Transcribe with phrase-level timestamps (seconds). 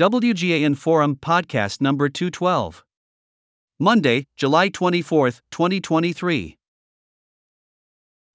[0.00, 2.82] WGAN Forum Podcast Number 212.
[3.78, 6.56] Monday, July 24, 2023.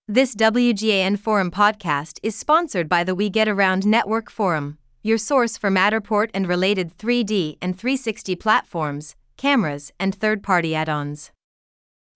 [0.08, 5.58] This WGAN Forum podcast is sponsored by the We Get Around Network Forum, your source
[5.58, 11.32] for Matterport and related 3D and 360 platforms, cameras, and third party add ons.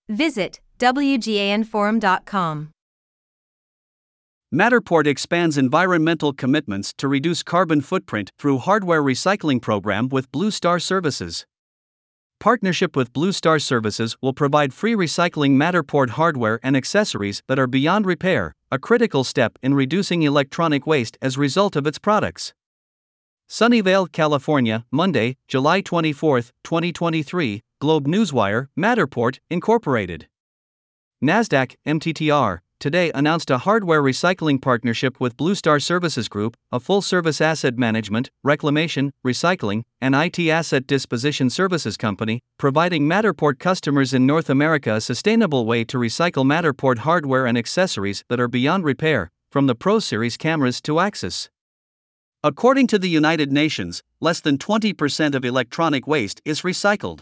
[0.07, 2.69] Visit WGANForum.com.
[4.51, 10.79] Matterport expands environmental commitments to reduce carbon footprint through hardware recycling program with Blue Star
[10.79, 11.45] Services.
[12.39, 17.67] Partnership with Blue Star Services will provide free recycling Matterport hardware and accessories that are
[17.67, 22.55] beyond repair, a critical step in reducing electronic waste as a result of its products.
[23.47, 30.27] Sunnyvale, California, Monday, July 24, 2023, Globe Newswire, Matterport, Incorporated.
[31.23, 37.01] NASDAQ, MTTR, today announced a hardware recycling partnership with Blue Star Services Group, a full
[37.01, 44.25] service asset management, reclamation, recycling, and IT asset disposition services company, providing Matterport customers in
[44.25, 49.31] North America a sustainable way to recycle Matterport hardware and accessories that are beyond repair,
[49.51, 51.49] from the Pro Series cameras to Axis.
[52.43, 57.21] According to the United Nations, less than 20% of electronic waste is recycled.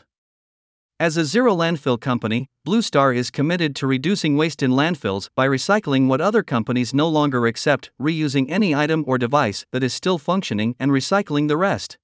[1.00, 5.48] As a zero landfill company, Blue Star is committed to reducing waste in landfills by
[5.48, 10.18] recycling what other companies no longer accept, reusing any item or device that is still
[10.18, 12.00] functioning, and recycling the rest.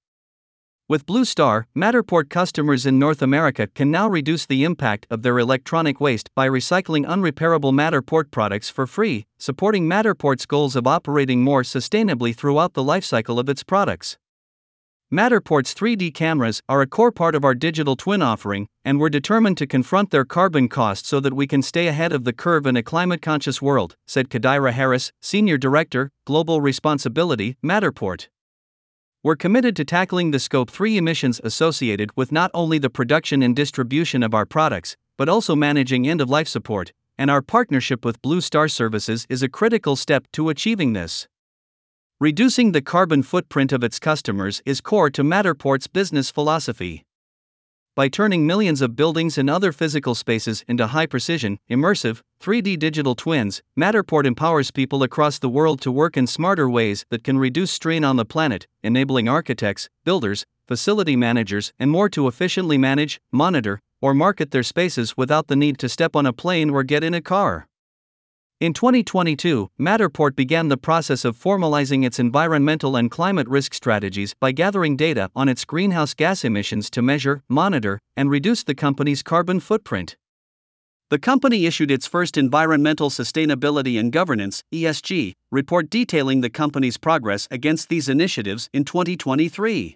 [0.88, 5.40] With Blue Star, Matterport customers in North America can now reduce the impact of their
[5.40, 11.64] electronic waste by recycling unrepairable Matterport products for free, supporting Matterport's goals of operating more
[11.64, 14.18] sustainably throughout the lifecycle of its products.
[15.14, 19.56] Matterport's 3D cameras are a core part of our digital twin offering, and we're determined
[19.58, 22.76] to confront their carbon cost so that we can stay ahead of the curve in
[22.76, 28.26] a climate conscious world, said Kadira Harris, Senior Director, Global Responsibility, Matterport.
[29.22, 33.54] We're committed to tackling the Scope 3 emissions associated with not only the production and
[33.54, 38.20] distribution of our products, but also managing end of life support, and our partnership with
[38.20, 41.28] Blue Star Services is a critical step to achieving this.
[42.24, 47.04] Reducing the carbon footprint of its customers is core to Matterport's business philosophy.
[47.94, 53.14] By turning millions of buildings and other physical spaces into high precision, immersive, 3D digital
[53.14, 57.70] twins, Matterport empowers people across the world to work in smarter ways that can reduce
[57.70, 63.80] strain on the planet, enabling architects, builders, facility managers, and more to efficiently manage, monitor,
[64.00, 67.12] or market their spaces without the need to step on a plane or get in
[67.12, 67.66] a car.
[68.64, 74.52] In 2022, Matterport began the process of formalizing its environmental and climate risk strategies by
[74.52, 79.60] gathering data on its greenhouse gas emissions to measure, monitor, and reduce the company's carbon
[79.60, 80.16] footprint.
[81.10, 87.46] The company issued its first Environmental Sustainability and Governance (ESG) report detailing the company's progress
[87.50, 89.94] against these initiatives in 2023.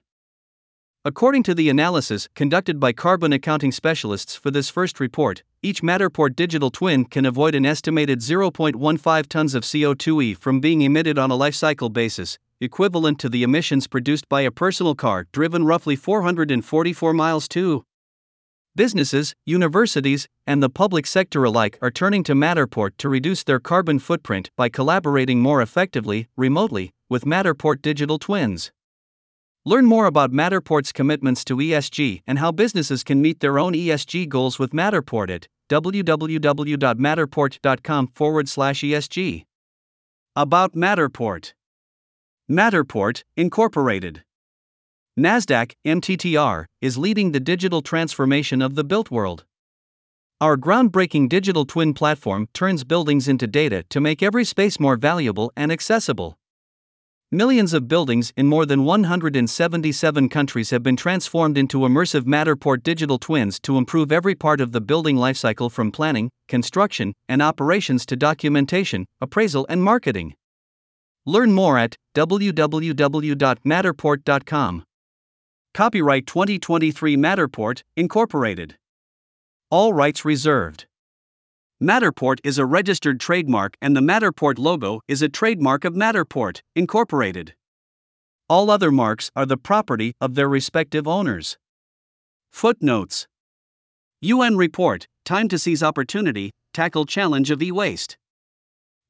[1.07, 6.37] According to the analysis conducted by carbon accounting specialists for this first report, each Matterport
[6.37, 11.35] digital twin can avoid an estimated 0.15 tons of CO2e from being emitted on a
[11.35, 17.13] life cycle basis, equivalent to the emissions produced by a personal car driven roughly 444
[17.13, 17.85] miles to.
[18.77, 23.99] Businesses, universities, and the public sector alike are turning to Matterport to reduce their carbon
[23.99, 28.71] footprint by collaborating more effectively, remotely, with Matterport digital twins.
[29.69, 34.27] Learn more about Matterport's commitments to ESG and how businesses can meet their own ESG
[34.27, 39.45] goals with Matterport at www.matterport.com forward slash ESG.
[40.35, 41.53] About Matterport
[42.51, 44.25] Matterport, Incorporated.
[45.21, 49.45] NASDAQ, MTTR, is leading the digital transformation of the built world.
[50.41, 55.53] Our groundbreaking digital twin platform turns buildings into data to make every space more valuable
[55.55, 56.38] and accessible.
[57.31, 63.19] Millions of buildings in more than 177 countries have been transformed into immersive Matterport digital
[63.19, 68.17] twins to improve every part of the building lifecycle from planning, construction, and operations to
[68.17, 70.33] documentation, appraisal, and marketing.
[71.27, 74.85] Learn more at www.matterport.com.
[75.75, 78.77] Copyright 2023 Matterport, Incorporated.
[79.71, 80.87] All rights reserved.
[81.81, 87.55] Matterport is a registered trademark and the Matterport logo is a trademark of Matterport, Incorporated.
[88.49, 91.57] All other marks are the property of their respective owners.
[92.51, 93.29] Footnotes
[94.21, 98.17] UN Report Time to Seize Opportunity, Tackle Challenge of E Waste.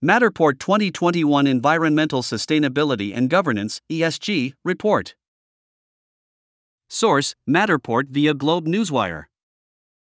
[0.04, 5.14] Matterport 2021 Environmental Sustainability and Governance ESG Report.
[6.90, 9.24] Source Matterport via Globe Newswire.